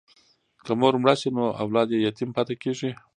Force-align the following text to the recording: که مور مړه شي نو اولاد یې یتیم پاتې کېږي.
که 0.65 0.71
مور 0.79 0.93
مړه 1.01 1.15
شي 1.21 1.29
نو 1.37 1.43
اولاد 1.63 1.87
یې 1.93 1.99
یتیم 2.07 2.29
پاتې 2.35 2.55
کېږي. 2.63 2.91